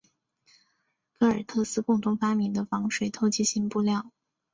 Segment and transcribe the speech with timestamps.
[1.19, 4.09] 戈尔特斯共同发明的防水透气性布料。